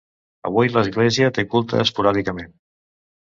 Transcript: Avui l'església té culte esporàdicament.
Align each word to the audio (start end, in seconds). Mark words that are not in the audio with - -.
Avui 0.49 0.69
l'església 0.75 1.29
té 1.37 1.45
culte 1.51 1.81
esporàdicament. 1.83 2.51